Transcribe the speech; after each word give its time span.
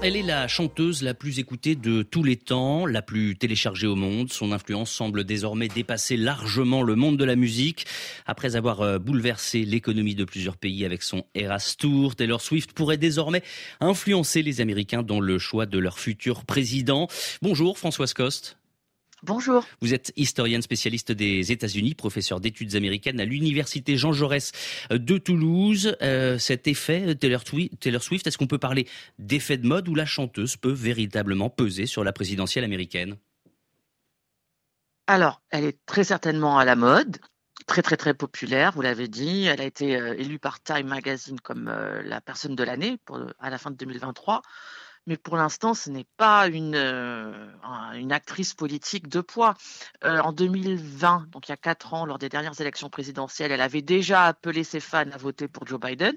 Elle 0.00 0.14
est 0.14 0.22
la 0.22 0.46
chanteuse 0.46 1.02
la 1.02 1.12
plus 1.12 1.40
écoutée 1.40 1.74
de 1.74 2.02
tous 2.04 2.22
les 2.22 2.36
temps, 2.36 2.86
la 2.86 3.02
plus 3.02 3.36
téléchargée 3.36 3.88
au 3.88 3.96
monde. 3.96 4.32
Son 4.32 4.52
influence 4.52 4.92
semble 4.92 5.24
désormais 5.24 5.66
dépasser 5.66 6.16
largement 6.16 6.84
le 6.84 6.94
monde 6.94 7.16
de 7.16 7.24
la 7.24 7.34
musique. 7.34 7.84
Après 8.24 8.54
avoir 8.54 8.80
euh, 8.80 9.00
bouleversé 9.00 9.64
l'économie 9.64 10.14
de 10.14 10.22
plusieurs 10.22 10.56
pays 10.56 10.84
avec 10.84 11.02
son 11.02 11.24
Eras 11.34 11.74
Tour, 11.76 12.14
Taylor 12.14 12.40
Swift 12.40 12.74
pourrait 12.74 12.96
désormais 12.96 13.42
influencer 13.80 14.42
les 14.42 14.60
Américains 14.60 15.02
dans 15.02 15.18
le 15.18 15.36
choix 15.36 15.66
de 15.66 15.78
leur 15.78 15.98
futur 15.98 16.44
président. 16.44 17.08
Bonjour 17.42 17.76
Françoise 17.76 18.14
Coste. 18.14 18.56
Bonjour. 19.24 19.64
Vous 19.80 19.94
êtes 19.94 20.12
historienne 20.16 20.62
spécialiste 20.62 21.10
des 21.10 21.50
États-Unis, 21.50 21.94
professeur 21.94 22.38
d'études 22.38 22.76
américaines 22.76 23.18
à 23.18 23.24
l'université 23.24 23.96
Jean 23.96 24.12
Jaurès 24.12 24.52
de 24.90 25.18
Toulouse. 25.18 25.96
Euh, 26.02 26.38
cet 26.38 26.68
effet 26.68 27.16
Taylor, 27.16 27.42
Swift, 27.44 28.26
est-ce 28.26 28.38
qu'on 28.38 28.46
peut 28.46 28.58
parler 28.58 28.86
d'effet 29.18 29.56
de 29.56 29.66
mode 29.66 29.88
où 29.88 29.96
la 29.96 30.06
chanteuse 30.06 30.56
peut 30.56 30.72
véritablement 30.72 31.50
peser 31.50 31.86
sur 31.86 32.04
la 32.04 32.12
présidentielle 32.12 32.62
américaine? 32.62 33.16
Alors, 35.08 35.42
elle 35.50 35.64
est 35.64 35.84
très 35.84 36.04
certainement 36.04 36.58
à 36.58 36.64
la 36.64 36.76
mode 36.76 37.18
très 37.66 37.82
très 37.82 37.96
très 37.96 38.14
populaire, 38.14 38.72
vous 38.72 38.80
l'avez 38.82 39.08
dit. 39.08 39.44
Elle 39.44 39.60
a 39.60 39.64
été 39.64 39.96
euh, 39.96 40.14
élue 40.16 40.38
par 40.38 40.62
Time 40.62 40.86
Magazine 40.86 41.38
comme 41.40 41.68
euh, 41.68 42.02
la 42.02 42.20
personne 42.20 42.54
de 42.54 42.62
l'année 42.64 42.98
à 43.40 43.50
la 43.50 43.58
fin 43.58 43.70
de 43.70 43.76
2023 43.76 44.42
mais 45.08 45.16
pour 45.16 45.38
l'instant, 45.38 45.72
ce 45.72 45.88
n'est 45.88 46.06
pas 46.18 46.48
une, 46.48 46.74
euh, 46.76 47.50
actrice 48.10 48.52
politique 48.52 49.08
de 49.08 49.22
poids. 49.22 49.54
Euh, 50.04 50.18
en 50.20 50.32
2020, 50.32 51.28
donc 51.30 51.48
il 51.48 51.52
y 51.52 51.54
a 51.54 51.56
quatre 51.56 51.94
ans, 51.94 52.04
lors 52.04 52.18
des 52.18 52.28
dernières 52.28 52.60
élections 52.60 52.90
présidentielles, 52.90 53.50
elle 53.50 53.62
avait 53.62 53.80
déjà 53.82 54.26
appelé 54.26 54.64
ses 54.64 54.80
fans 54.80 55.10
à 55.10 55.16
voter 55.16 55.48
pour 55.48 55.66
Joe 55.66 55.80
Biden. 55.80 56.14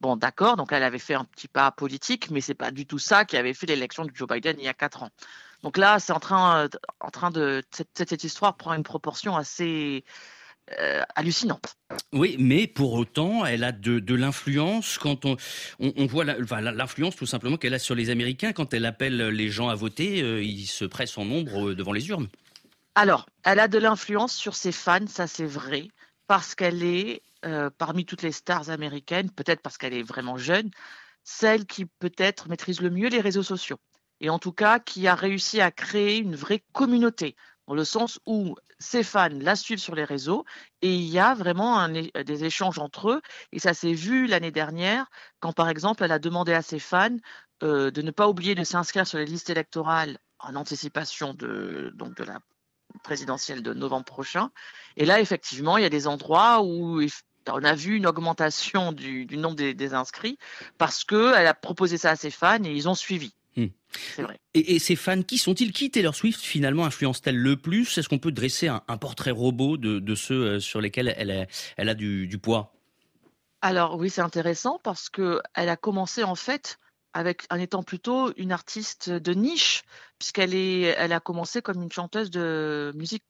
Bon, 0.00 0.16
d'accord, 0.16 0.56
donc 0.56 0.72
elle 0.72 0.82
avait 0.82 0.98
fait 0.98 1.14
un 1.14 1.24
petit 1.24 1.46
pas 1.46 1.70
politique, 1.70 2.30
mais 2.30 2.40
c'est 2.40 2.54
pas 2.54 2.72
du 2.72 2.84
tout 2.84 2.98
ça 2.98 3.24
qui 3.24 3.36
avait 3.36 3.54
fait 3.54 3.66
l'élection 3.66 4.04
de 4.04 4.10
Joe 4.12 4.28
Biden 4.28 4.56
il 4.58 4.64
y 4.64 4.68
a 4.68 4.74
quatre 4.74 5.04
ans. 5.04 5.10
Donc 5.62 5.76
là, 5.76 6.00
c'est 6.00 6.12
en 6.12 6.18
train, 6.18 6.68
en 6.98 7.10
train 7.10 7.30
de 7.30 7.62
cette, 7.70 8.08
cette 8.08 8.24
histoire 8.24 8.56
prend 8.56 8.74
une 8.74 8.82
proportion 8.82 9.36
assez 9.36 10.04
euh, 10.78 11.02
hallucinante. 11.16 11.74
Oui, 12.12 12.36
mais 12.38 12.68
pour 12.68 12.94
autant, 12.94 13.44
elle 13.44 13.64
a 13.64 13.72
de, 13.72 14.14
l'influence 14.14 14.96
quand 14.96 15.24
on, 15.24 15.36
on, 15.80 16.06
voit 16.06 16.24
l'influence 16.24 17.16
tout 17.16 17.26
simplement 17.26 17.56
qu'elle 17.56 17.74
a 17.74 17.80
sur 17.80 17.96
les 17.96 18.10
Américains. 18.10 18.52
Quand 18.52 18.72
elle 18.72 18.86
appelle 18.86 19.28
les 19.28 19.50
gens 19.50 19.68
à 19.68 19.74
voter, 19.74 20.22
euh, 20.22 20.42
ils 20.42 20.66
se 20.66 20.84
pressent 20.84 21.18
en 21.18 21.24
nombre 21.24 21.70
euh, 21.70 21.74
devant 21.74 21.92
les 21.92 22.08
urnes. 22.08 22.28
Alors, 22.94 23.26
elle 23.44 23.58
a 23.58 23.66
de 23.66 23.78
l'influence 23.78 24.32
sur 24.34 24.54
ses 24.54 24.72
fans, 24.72 25.06
ça 25.08 25.26
c'est 25.26 25.46
vrai, 25.46 25.88
parce 26.28 26.54
qu'elle 26.54 26.82
est, 26.84 27.22
parmi 27.76 28.04
toutes 28.04 28.22
les 28.22 28.32
stars 28.32 28.70
américaines, 28.70 29.30
peut-être 29.30 29.62
parce 29.62 29.78
qu'elle 29.78 29.94
est 29.94 30.02
vraiment 30.02 30.36
jeune, 30.36 30.70
celle 31.24 31.66
qui 31.66 31.86
peut-être 31.86 32.48
maîtrise 32.48 32.80
le 32.80 32.90
mieux 32.90 33.08
les 33.08 33.20
réseaux 33.20 33.42
sociaux. 33.42 33.78
Et 34.20 34.30
en 34.30 34.38
tout 34.38 34.52
cas, 34.52 34.78
qui 34.78 35.08
a 35.08 35.16
réussi 35.16 35.60
à 35.60 35.72
créer 35.72 36.18
une 36.18 36.36
vraie 36.36 36.62
communauté 36.72 37.34
dans 37.66 37.74
le 37.74 37.84
sens 37.84 38.18
où 38.26 38.56
ses 38.78 39.02
fans 39.02 39.28
la 39.30 39.56
suivent 39.56 39.78
sur 39.78 39.94
les 39.94 40.04
réseaux 40.04 40.44
et 40.80 40.94
il 40.94 41.08
y 41.08 41.18
a 41.18 41.34
vraiment 41.34 41.88
des 41.88 42.44
échanges 42.44 42.78
entre 42.78 43.10
eux. 43.10 43.22
Et 43.52 43.58
ça 43.58 43.74
s'est 43.74 43.92
vu 43.92 44.26
l'année 44.26 44.50
dernière 44.50 45.06
quand, 45.40 45.52
par 45.52 45.68
exemple, 45.68 46.02
elle 46.02 46.12
a 46.12 46.18
demandé 46.18 46.52
à 46.52 46.62
ses 46.62 46.78
fans 46.78 47.16
euh, 47.62 47.90
de 47.90 48.02
ne 48.02 48.10
pas 48.10 48.28
oublier 48.28 48.54
de 48.54 48.64
s'inscrire 48.64 49.06
sur 49.06 49.18
les 49.18 49.26
listes 49.26 49.50
électorales 49.50 50.18
en 50.40 50.56
anticipation 50.56 51.34
de, 51.34 51.92
donc 51.94 52.16
de 52.16 52.24
la 52.24 52.40
présidentielle 53.04 53.62
de 53.62 53.72
novembre 53.72 54.04
prochain. 54.04 54.50
Et 54.96 55.04
là, 55.04 55.20
effectivement, 55.20 55.76
il 55.78 55.82
y 55.82 55.86
a 55.86 55.90
des 55.90 56.06
endroits 56.06 56.62
où 56.62 57.00
on 57.48 57.64
a 57.64 57.74
vu 57.74 57.96
une 57.96 58.06
augmentation 58.06 58.92
du, 58.92 59.26
nombre 59.36 59.56
des 59.56 59.94
inscrits 59.94 60.38
parce 60.78 61.04
qu'elle 61.04 61.46
a 61.46 61.54
proposé 61.54 61.96
ça 61.96 62.10
à 62.10 62.16
ses 62.16 62.30
fans 62.30 62.62
et 62.64 62.72
ils 62.72 62.88
ont 62.88 62.94
suivi. 62.94 63.34
Vrai. 64.18 64.38
Et, 64.54 64.78
ces 64.78 64.96
fans, 64.96 65.22
qui 65.22 65.38
sont-ils? 65.38 65.72
Qui 65.72 65.90
Taylor 65.90 66.14
Swift 66.14 66.40
finalement 66.40 66.84
influence-t-elle 66.84 67.36
le 67.36 67.56
plus? 67.56 67.98
Est-ce 67.98 68.08
qu'on 68.08 68.18
peut 68.18 68.32
dresser 68.32 68.68
un, 68.68 68.80
portrait 68.98 69.30
robot 69.30 69.76
de, 69.76 70.14
ceux 70.14 70.42
euh, 70.42 70.60
sur 70.60 70.80
lesquels 70.80 71.14
elle, 71.16 71.48
elle 71.76 71.88
a 71.88 71.94
du, 71.94 72.38
poids? 72.38 72.74
Alors 73.60 73.96
oui, 73.96 74.10
c'est 74.10 74.20
intéressant 74.20 74.80
parce 74.82 75.08
que 75.08 75.40
elle 75.54 75.68
a 75.68 75.76
commencé 75.76 76.24
en 76.24 76.34
fait 76.34 76.78
avec 77.14 77.42
en 77.50 77.56
étant 77.56 77.82
plutôt 77.82 78.32
une 78.36 78.52
artiste 78.52 79.10
de 79.10 79.34
niche, 79.34 79.82
puisqu'elle 80.18 80.54
est, 80.54 80.94
elle 80.98 81.12
a 81.12 81.20
commencé 81.20 81.62
comme 81.62 81.82
une 81.82 81.92
chanteuse 81.92 82.30
de 82.30 82.92
musique 82.96 83.24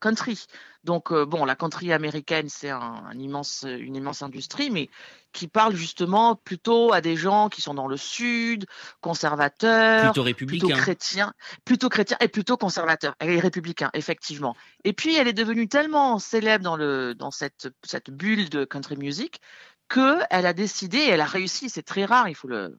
country. 0.00 0.46
Donc, 0.84 1.12
euh, 1.12 1.24
bon, 1.24 1.44
la 1.44 1.54
country 1.54 1.92
américaine, 1.92 2.48
c'est 2.48 2.70
un, 2.70 3.12
immense, 3.14 3.64
une 3.68 3.94
immense 3.94 4.22
industrie, 4.22 4.70
mais 4.70 4.90
qui 5.32 5.46
parle 5.46 5.74
justement 5.76 6.34
plutôt 6.34 6.92
à 6.92 7.00
des 7.00 7.16
gens 7.16 7.48
qui 7.48 7.62
sont 7.62 7.74
dans 7.74 7.86
le 7.86 7.96
sud, 7.96 8.66
conservateurs, 9.00 10.06
plutôt 10.06 10.24
républicains, 10.24 10.66
plutôt 10.66 10.80
chrétiens, 10.80 11.34
plutôt 11.64 11.88
chrétiens 11.88 12.16
et 12.20 12.28
plutôt 12.28 12.56
conservateurs. 12.56 13.14
Elle 13.20 13.30
est 13.30 13.40
républicain, 13.40 13.90
effectivement. 13.94 14.56
Et 14.84 14.92
puis, 14.92 15.14
elle 15.14 15.28
est 15.28 15.32
devenue 15.32 15.68
tellement 15.68 16.18
célèbre 16.18 16.64
dans, 16.64 16.76
le, 16.76 17.14
dans 17.14 17.30
cette, 17.30 17.68
cette 17.84 18.10
bulle 18.10 18.50
de 18.50 18.64
country 18.64 18.96
music 18.96 19.40
qu'elle 19.88 20.46
a 20.46 20.52
décidé, 20.52 20.98
et 20.98 21.08
elle 21.10 21.20
a 21.20 21.26
réussi, 21.26 21.68
c'est 21.68 21.82
très 21.82 22.04
rare, 22.04 22.28
il 22.28 22.34
faut 22.34 22.48
le, 22.48 22.76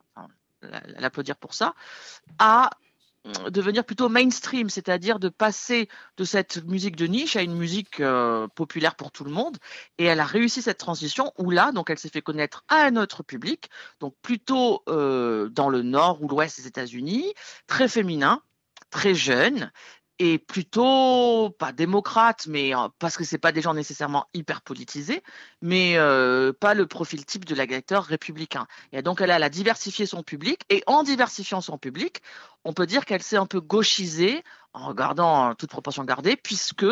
l'applaudir 0.98 1.36
pour 1.38 1.54
ça, 1.54 1.74
à 2.40 2.70
devenir 3.50 3.86
plutôt 3.86 4.10
mainstream, 4.10 4.70
c'est-à-dire 4.70 5.20
de 5.20 5.30
passer 5.30 5.88
de 6.18 6.24
cette 6.24 6.64
musique 6.66 6.96
de 6.96 7.06
niche 7.06 7.36
à 7.36 7.42
une 7.42 7.56
musique 7.56 8.00
euh, 8.00 8.48
populaire 8.50 8.96
pour 8.96 9.12
tout 9.12 9.24
le 9.24 9.32
monde. 9.32 9.58
Et 9.98 10.06
elle 10.06 10.20
a 10.20 10.26
réussi 10.26 10.62
cette 10.62 10.78
transition 10.78 11.32
où 11.38 11.50
là, 11.50 11.72
donc 11.72 11.90
elle 11.90 12.00
s'est 12.00 12.10
fait 12.10 12.22
connaître 12.22 12.64
à 12.68 12.84
un 12.84 12.98
autre 12.98 13.24
public, 13.24 13.70
donc 14.00 14.16
plutôt 14.22 14.84
euh, 14.90 15.50
dans 15.50 15.70
le 15.70 15.82
nord 15.82 16.22
ou 16.22 16.28
l'ouest 16.28 16.60
des 16.60 16.68
États-Unis, 16.68 17.34
très 17.68 17.88
féminin, 17.88 18.42
très 18.90 19.16
jeune, 19.16 19.72
et 20.20 20.38
plutôt 20.38 21.50
pas 21.58 21.72
démocrate, 21.72 22.46
mais 22.48 22.76
euh, 22.76 22.88
parce 23.00 23.18
que 23.18 23.24
c'est 23.24 23.40
pas 23.40 23.52
des 23.52 23.62
gens 23.62 23.74
nécessairement 23.74 24.28
hyper 24.34 24.62
politisés, 24.62 25.24
mais 25.62 25.96
pas 26.60 26.74
le 26.74 26.86
profil 26.88 27.26
type 27.26 27.46
de 27.46 27.56
l'acteur 27.56 28.04
républicain. 28.04 28.68
Et 28.92 29.02
donc 29.02 29.22
elle 29.22 29.32
a, 29.32 29.50
diversifié 29.50 30.06
son 30.06 30.24
public, 30.24 30.62
et 30.70 30.84
en 30.88 31.04
diversifiant 31.04 31.62
son 31.62 31.78
public, 31.78 32.22
on 32.66 32.74
peut 32.74 32.86
dire 32.86 33.06
qu'elle 33.06 33.22
s'est 33.22 33.38
un 33.38 33.46
peu 33.46 33.60
gauchisée 33.60 34.44
en 34.74 34.88
regardant 34.88 35.54
toute 35.54 35.70
proportion 35.70 36.04
gardée, 36.04 36.36
puisque, 36.36 36.86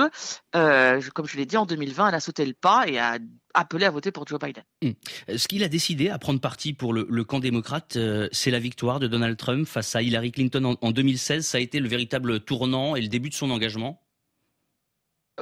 euh, 0.56 1.02
comme 1.16 1.26
je 1.26 1.38
l'ai 1.38 1.48
dit, 1.48 1.58
en 1.58 1.66
2020, 1.66 2.10
elle 2.10 2.16
a 2.16 2.20
sauté 2.20 2.46
le 2.46 2.54
pas 2.54 2.88
et 2.88 3.00
a 3.00 3.18
appelé 3.56 3.86
à 3.86 3.90
voter 3.90 4.12
pour 4.12 4.28
Joe 4.28 4.40
Biden. 4.40 4.64
Hum. 4.84 4.94
Ce 5.36 5.48
qu'il 5.48 5.64
a 5.64 5.68
décidé 5.68 6.10
à 6.10 6.20
prendre 6.20 6.40
parti 6.40 6.74
pour 6.74 6.94
le, 6.94 7.24
camp 7.24 7.40
démocrate, 7.40 7.96
euh, 7.96 8.30
c'est 8.32 8.52
la 8.52 8.60
victoire 8.60 9.00
de 9.00 9.08
Donald 9.08 9.36
Trump 9.36 9.68
face 9.68 9.96
à 9.96 10.04
Hillary 10.04 10.32
Clinton 10.32 10.78
en, 10.80 10.92
2016. 10.92 11.46
Ça 11.46 11.58
a 11.58 11.62
été 11.62 11.80
le 11.80 11.90
véritable 11.90 12.42
tournant 12.42 12.96
et 12.96 13.02
le 13.02 13.08
début 13.08 13.30
de 13.30 13.36
son 13.36 13.50
engagement 13.50 14.02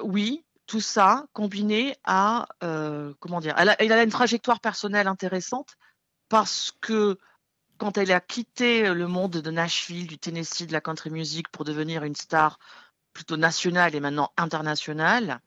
Oui, 0.02 0.46
tout 0.66 0.82
ça 0.82 1.26
combiné 1.34 1.96
à, 2.06 2.48
euh, 2.64 3.14
comment 3.20 3.42
dire, 3.42 3.56
elle 3.58 3.76
elle 3.80 3.92
a 3.92 4.04
une 4.04 4.10
trajectoire 4.10 4.62
personnelle 4.62 5.08
intéressante 5.08 5.76
parce 6.30 6.72
que 6.80 7.18
quand 7.80 7.98
elle 7.98 8.12
a 8.12 8.20
quitté 8.20 8.94
le 8.94 9.08
monde 9.08 9.38
de 9.38 9.52
Nashville, 9.52 10.06
du 10.06 10.20
Tennessee, 10.20 10.68
de 10.68 10.74
la 10.74 10.82
country 10.82 11.10
music 11.10 11.48
pour 11.48 11.66
devenir 11.66 12.04
une 12.04 12.16
star 12.16 12.60
plutôt 13.14 13.38
nationale 13.38 13.96
et 13.96 14.00
maintenant 14.00 14.32
internationale, 14.38 15.40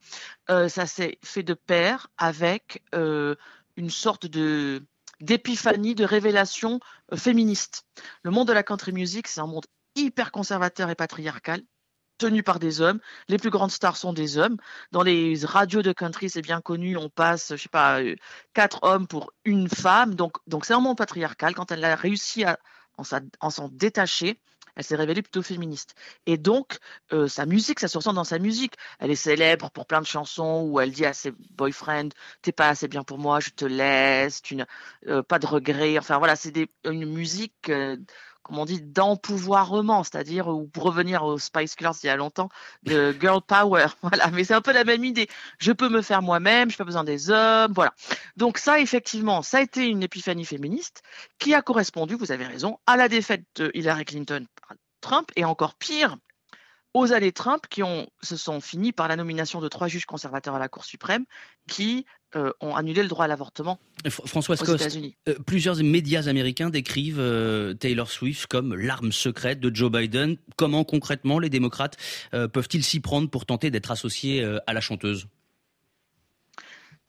euh, 0.50 0.68
ça 0.68 0.86
s'est 0.86 1.18
fait 1.22 1.42
de 1.42 1.54
pair 1.54 2.08
avec 2.18 2.82
euh, 2.94 3.36
une 3.76 3.90
sorte 3.90 4.26
de 4.26 4.84
d'épiphanie, 5.20 5.94
de 5.94 6.04
révélation 6.04 6.80
euh, 7.12 7.16
féministe. 7.16 7.86
Le 8.24 8.32
monde 8.32 8.48
de 8.48 8.52
la 8.52 8.64
country 8.64 8.92
music, 8.92 9.28
c'est 9.28 9.40
un 9.40 9.46
monde 9.46 9.66
hyper 9.94 10.32
conservateur 10.32 10.90
et 10.90 10.96
patriarcal 10.96 11.62
tenus 12.22 12.44
par 12.44 12.58
des 12.58 12.80
hommes. 12.80 13.00
Les 13.28 13.38
plus 13.38 13.50
grandes 13.50 13.70
stars 13.70 13.96
sont 13.96 14.12
des 14.12 14.38
hommes. 14.38 14.56
Dans 14.92 15.02
les 15.02 15.34
radios 15.44 15.82
de 15.82 15.92
country, 15.92 16.30
c'est 16.30 16.42
bien 16.42 16.60
connu, 16.60 16.96
on 16.96 17.08
passe, 17.08 17.52
je 17.56 17.62
sais 17.62 17.68
pas, 17.68 18.00
euh, 18.00 18.14
quatre 18.54 18.80
hommes 18.82 19.06
pour 19.06 19.32
une 19.44 19.68
femme. 19.68 20.14
Donc, 20.14 20.36
donc 20.46 20.64
c'est 20.64 20.74
un 20.74 20.80
monde 20.80 20.98
patriarcal. 20.98 21.54
Quand 21.54 21.72
elle 21.72 21.84
a 21.84 21.96
réussi 21.96 22.44
à 22.44 22.58
en 23.40 23.50
s'en 23.50 23.68
détacher, 23.68 24.38
elle 24.74 24.84
s'est 24.84 24.96
révélée 24.96 25.22
plutôt 25.22 25.42
féministe. 25.42 25.94
Et 26.26 26.38
donc, 26.38 26.78
euh, 27.12 27.28
sa 27.28 27.46
musique, 27.46 27.80
ça 27.80 27.88
se 27.88 27.98
ressent 27.98 28.12
dans 28.14 28.24
sa 28.24 28.38
musique. 28.38 28.74
Elle 28.98 29.10
est 29.10 29.16
célèbre 29.16 29.70
pour 29.70 29.86
plein 29.86 30.00
de 30.00 30.06
chansons 30.06 30.66
où 30.66 30.80
elle 30.80 30.92
dit 30.92 31.04
à 31.04 31.12
ses 31.12 31.32
boyfriends 31.50 32.08
T'es 32.40 32.52
pas 32.52 32.68
assez 32.68 32.88
bien 32.88 33.02
pour 33.02 33.18
moi, 33.18 33.40
je 33.40 33.50
te 33.50 33.64
laisse, 33.64 34.40
tu 34.42 34.56
euh, 35.08 35.22
pas 35.22 35.38
de 35.38 35.46
regrets. 35.46 35.98
Enfin 35.98 36.18
voilà, 36.18 36.36
c'est 36.36 36.54
une 36.84 37.06
musique 37.06 37.70
comme 38.42 38.58
on 38.58 38.64
dit, 38.64 38.80
d'empouvoirment, 38.80 40.02
c'est-à-dire, 40.02 40.48
ou 40.48 40.66
pour 40.66 40.84
revenir 40.84 41.24
aux 41.24 41.38
Spice 41.38 41.74
Girls 41.78 41.94
il 42.02 42.06
y 42.06 42.10
a 42.10 42.16
longtemps, 42.16 42.48
de 42.82 43.14
girl 43.20 43.40
power. 43.42 43.86
Voilà, 44.02 44.30
mais 44.30 44.44
c'est 44.44 44.54
un 44.54 44.60
peu 44.60 44.72
la 44.72 44.84
même 44.84 45.04
idée. 45.04 45.28
Je 45.58 45.72
peux 45.72 45.88
me 45.88 46.02
faire 46.02 46.22
moi-même, 46.22 46.70
je 46.70 46.74
n'ai 46.74 46.78
pas 46.78 46.84
besoin 46.84 47.04
des 47.04 47.30
hommes, 47.30 47.72
voilà. 47.72 47.94
Donc 48.36 48.58
ça, 48.58 48.80
effectivement, 48.80 49.42
ça 49.42 49.58
a 49.58 49.60
été 49.60 49.86
une 49.86 50.02
épiphanie 50.02 50.44
féministe 50.44 51.02
qui 51.38 51.54
a 51.54 51.62
correspondu, 51.62 52.14
vous 52.14 52.32
avez 52.32 52.46
raison, 52.46 52.78
à 52.86 52.96
la 52.96 53.08
défaite 53.08 53.44
de 53.56 53.70
Hillary 53.74 54.04
Clinton 54.04 54.46
par 54.60 54.76
Trump, 55.00 55.30
et 55.36 55.44
encore 55.44 55.74
pire, 55.74 56.16
aux 56.94 57.12
années 57.12 57.32
Trump 57.32 57.66
qui 57.68 57.82
ont, 57.82 58.06
se 58.22 58.36
sont 58.36 58.60
finis 58.60 58.92
par 58.92 59.08
la 59.08 59.16
nomination 59.16 59.60
de 59.60 59.68
trois 59.68 59.88
juges 59.88 60.06
conservateurs 60.06 60.54
à 60.54 60.58
la 60.58 60.68
Cour 60.68 60.84
suprême 60.84 61.24
qui 61.68 62.04
euh, 62.34 62.50
ont 62.60 62.74
annulé 62.74 63.02
le 63.02 63.08
droit 63.08 63.26
à 63.26 63.28
l'avortement. 63.28 63.78
François 64.08 64.56
Scott, 64.56 64.82
euh, 65.28 65.34
plusieurs 65.46 65.76
médias 65.82 66.28
américains 66.28 66.70
décrivent 66.70 67.20
euh, 67.20 67.74
Taylor 67.74 68.10
Swift 68.10 68.46
comme 68.46 68.74
l'arme 68.74 69.12
secrète 69.12 69.60
de 69.60 69.74
Joe 69.74 69.90
Biden. 69.90 70.36
Comment 70.56 70.84
concrètement 70.84 71.38
les 71.38 71.50
démocrates 71.50 71.96
peuvent-ils 72.30 72.84
s'y 72.84 73.00
prendre 73.00 73.28
pour 73.28 73.46
tenter 73.46 73.70
d'être 73.70 73.90
associés 73.90 74.44
à 74.66 74.72
la 74.72 74.80
chanteuse? 74.80 75.26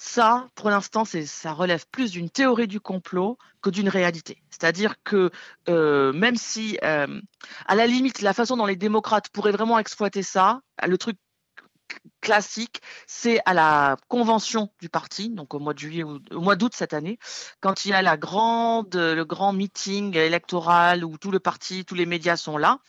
Ça, 0.05 0.47
pour 0.55 0.69
l'instant, 0.69 1.05
ça 1.05 1.53
relève 1.53 1.85
plus 1.89 2.11
d'une 2.11 2.29
théorie 2.29 2.67
du 2.67 2.81
complot 2.81 3.37
que 3.61 3.69
d'une 3.69 3.87
réalité. 3.87 4.43
C'est-à-dire 4.51 4.95
que 5.03 5.31
même 5.67 6.35
si, 6.35 6.77
à 6.81 7.75
la 7.75 7.87
limite, 7.87 8.21
la 8.21 8.33
façon 8.33 8.57
dont 8.57 8.65
les 8.65 8.75
démocrates 8.75 9.29
pourraient 9.29 9.53
vraiment 9.53 9.79
exploiter 9.79 10.21
ça, 10.21 10.59
le 10.85 10.97
truc 10.97 11.17
classique, 12.23 12.81
c'est 13.05 13.39
à 13.45 13.53
la 13.53 13.97
convention 14.07 14.69
du 14.81 14.89
parti, 14.89 15.29
donc 15.29 15.53
au 15.53 15.59
mois 15.59 15.73
de 15.73 15.79
juillet 15.79 16.03
ou 16.03 16.19
au 16.31 16.39
mois 16.39 16.55
d'août 16.55 16.71
cette 16.73 16.93
année, 16.93 17.19
quand 17.59 17.85
il 17.85 17.89
y 17.89 17.93
a 17.93 18.01
la 18.01 18.17
grande, 18.17 18.95
le 18.95 19.23
grand 19.25 19.51
meeting 19.53 20.15
électoral 20.15 21.03
où 21.03 21.17
tout 21.17 21.31
le 21.31 21.39
parti, 21.39 21.83
tous 21.85 21.95
les 21.95 22.05
médias 22.05 22.37
sont 22.37 22.57
là, 22.57 22.79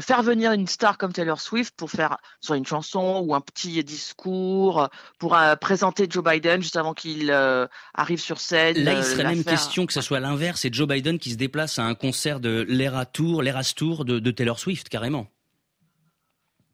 faire 0.00 0.22
venir 0.22 0.52
une 0.52 0.66
star 0.66 0.96
comme 0.96 1.12
Taylor 1.12 1.40
Swift 1.40 1.74
pour 1.76 1.90
faire 1.90 2.16
soit 2.40 2.56
une 2.56 2.66
chanson 2.66 3.22
ou 3.24 3.34
un 3.34 3.42
petit 3.42 3.84
discours 3.84 4.88
pour 5.18 5.36
euh, 5.36 5.54
présenter 5.54 6.06
Joe 6.08 6.24
Biden 6.24 6.62
juste 6.62 6.76
avant 6.76 6.94
qu'il 6.94 7.30
euh, 7.30 7.66
arrive 7.92 8.20
sur 8.20 8.40
scène. 8.40 8.78
Là, 8.78 8.94
il 8.94 9.04
serait 9.04 9.24
même 9.24 9.44
question 9.44 9.84
que 9.84 9.92
ce 9.92 10.00
soit 10.00 10.18
l'inverse, 10.18 10.62
c'est 10.62 10.72
Joe 10.72 10.88
Biden 10.88 11.18
qui 11.18 11.30
se 11.30 11.36
déplace 11.36 11.78
à 11.78 11.84
un 11.84 11.94
concert 11.94 12.40
de 12.40 12.64
l'Era 12.66 13.04
Tour, 13.04 13.42
l'Eras 13.42 13.74
Tour 13.76 14.06
de 14.06 14.30
Taylor 14.30 14.58
Swift 14.58 14.88
carrément. 14.88 15.28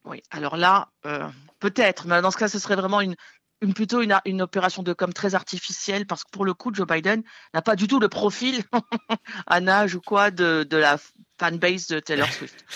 Oui, 0.04 0.22
alors 0.30 0.56
là, 0.56 0.88
euh, 1.06 1.28
peut-être, 1.64 2.06
mais 2.06 2.20
dans 2.20 2.30
ce 2.30 2.36
cas, 2.36 2.48
ce 2.48 2.58
serait 2.58 2.76
vraiment 2.76 3.00
une, 3.00 3.14
une 3.62 3.72
plutôt 3.72 4.02
une, 4.02 4.14
une, 4.26 4.42
opération 4.42 4.82
de 4.82 4.92
com 4.92 5.14
très 5.14 5.34
artificielle 5.34 6.06
parce 6.06 6.22
que 6.22 6.30
pour 6.30 6.44
le 6.44 6.52
coup, 6.52 6.70
Joe 6.74 6.86
Biden 6.86 7.22
n'a 7.54 7.62
pas 7.62 7.74
du 7.74 7.88
tout 7.88 7.98
le 7.98 8.10
profil 8.10 8.62
un 9.46 9.66
âge 9.66 9.94
ou 9.94 10.02
quoi 10.02 10.30
de, 10.30 10.66
de 10.68 10.76
la 10.76 10.98
fanbase 11.38 11.86
de 11.86 12.00
Taylor 12.00 12.30
Swift. 12.38 12.66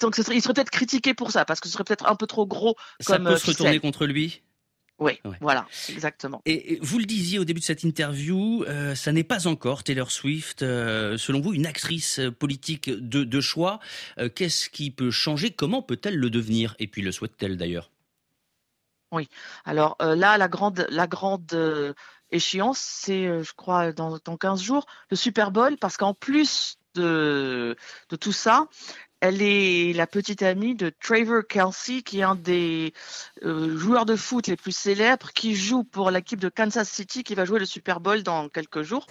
Donc, 0.00 0.14
ce 0.14 0.22
serait, 0.22 0.36
il 0.36 0.42
serait 0.42 0.54
peut-être 0.54 0.70
critiqué 0.70 1.12
pour 1.12 1.32
ça 1.32 1.44
parce 1.44 1.58
que 1.58 1.66
ce 1.66 1.72
serait 1.72 1.82
peut-être 1.82 2.06
un 2.06 2.14
peu 2.14 2.28
trop 2.28 2.46
gros. 2.46 2.76
Ça 3.00 3.18
peut 3.18 3.36
se 3.36 3.48
retourner 3.48 3.80
contre 3.80 4.06
lui? 4.06 4.42
Oui, 5.00 5.18
voilà, 5.40 5.66
exactement. 5.88 6.42
Et, 6.44 6.78
vous 6.82 6.98
le 6.98 7.06
disiez 7.06 7.38
au 7.38 7.44
début 7.46 7.60
de 7.60 7.64
cette 7.64 7.82
interview, 7.82 8.64
euh, 8.64 8.94
ça 8.94 9.12
n'est 9.12 9.24
pas 9.24 9.48
encore 9.48 9.82
Taylor 9.82 10.12
Swift, 10.12 10.62
euh, 10.62 11.16
selon 11.16 11.40
vous, 11.40 11.54
une 11.54 11.66
actrice 11.66 12.20
politique 12.38 12.90
de, 12.90 13.24
de 13.24 13.40
choix. 13.40 13.80
Euh, 14.18 14.28
qu'est-ce 14.28 14.68
qui 14.68 14.90
peut 14.90 15.10
changer? 15.10 15.50
Comment 15.50 15.82
peut-elle 15.82 16.16
le 16.16 16.28
devenir? 16.28 16.76
Et 16.78 16.86
puis 16.86 17.00
le 17.00 17.12
souhaite-t-elle 17.12 17.56
d'ailleurs? 17.56 17.90
Oui, 19.12 19.28
alors 19.64 19.96
là, 20.00 20.38
la 20.38 20.48
grande, 20.48 20.86
grande 21.08 21.94
échéance, 22.30 22.78
c'est, 22.78 23.42
je 23.42 23.52
crois, 23.54 23.92
dans, 23.92 24.18
dans 24.24 24.36
15 24.36 24.62
jours, 24.62 24.86
le 25.10 25.16
Super 25.16 25.50
Bowl, 25.50 25.76
parce 25.78 25.96
qu'en 25.96 26.14
plus 26.14 26.78
de, 26.94 27.76
tout 28.20 28.32
ça, 28.32 28.66
elle 29.20 29.42
est 29.42 29.92
la 29.92 30.06
petite 30.06 30.42
amie 30.42 30.74
de 30.74 30.90
Trevor 30.98 31.42
Kelsey, 31.46 32.02
qui 32.02 32.20
est 32.20 32.22
un 32.22 32.34
des 32.34 32.94
euh, 33.44 33.76
joueurs 33.76 34.06
de 34.06 34.16
foot 34.16 34.46
les 34.46 34.56
plus 34.56 34.74
célèbres, 34.74 35.30
qui 35.32 35.54
joue 35.54 35.84
pour 35.84 36.10
l'équipe 36.10 36.40
de 36.40 36.48
Kansas 36.48 36.88
City, 36.88 37.22
qui 37.22 37.34
va 37.34 37.44
jouer 37.44 37.58
le 37.58 37.66
Super 37.66 38.00
Bowl 38.00 38.22
dans 38.22 38.48
quelques 38.48 38.82
jours. 38.82 39.06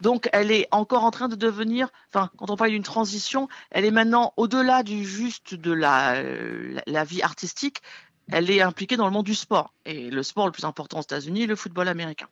Donc, 0.00 0.28
elle 0.32 0.52
est 0.52 0.68
encore 0.70 1.02
en 1.02 1.10
train 1.10 1.28
de 1.28 1.34
devenir, 1.34 1.88
enfin, 2.12 2.30
quand 2.38 2.50
on 2.50 2.56
parle 2.56 2.70
d'une 2.70 2.84
transition, 2.84 3.48
elle 3.70 3.84
est 3.84 3.90
maintenant 3.90 4.32
au-delà 4.36 4.84
du 4.84 5.04
juste 5.04 5.54
de 5.54 5.72
la 5.72 7.04
vie 7.04 7.22
artistique 7.22 7.82
elle 8.30 8.50
est 8.50 8.60
impliquée 8.60 8.96
dans 8.96 9.06
le 9.06 9.12
monde 9.12 9.26
du 9.26 9.34
sport. 9.34 9.74
Et 9.84 10.10
le 10.10 10.22
sport 10.22 10.46
le 10.46 10.52
plus 10.52 10.64
important 10.64 10.98
aux 10.98 11.02
États-Unis 11.02 11.42
est 11.42 11.46
le 11.46 11.56
football 11.56 11.88
américain. 11.88 12.26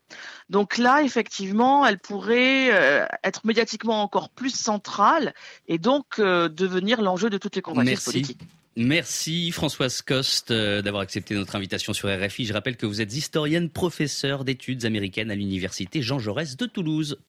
Donc 0.50 0.78
là, 0.78 1.02
effectivement, 1.02 1.86
elle 1.86 1.98
pourrait 1.98 2.70
euh, 2.72 3.06
être 3.24 3.46
médiatiquement 3.46 4.02
encore 4.02 4.30
plus 4.30 4.54
centrale 4.54 5.34
et 5.68 5.78
donc 5.78 6.18
euh, 6.18 6.48
devenir 6.48 7.02
l'enjeu 7.02 7.30
de 7.30 7.38
toutes 7.38 7.56
les 7.56 7.62
conversations 7.62 8.12
politiques. 8.12 8.40
Merci 8.78 9.52
Françoise 9.52 10.02
Coste 10.02 10.50
euh, 10.50 10.82
d'avoir 10.82 11.02
accepté 11.02 11.34
notre 11.34 11.56
invitation 11.56 11.94
sur 11.94 12.10
RFI. 12.10 12.44
Je 12.44 12.52
rappelle 12.52 12.76
que 12.76 12.84
vous 12.84 13.00
êtes 13.00 13.16
historienne, 13.16 13.70
professeure 13.70 14.44
d'études 14.44 14.84
américaines 14.84 15.30
à 15.30 15.34
l'université 15.34 16.02
Jean 16.02 16.18
Jaurès 16.18 16.58
de 16.58 16.66
Toulouse. 16.66 17.18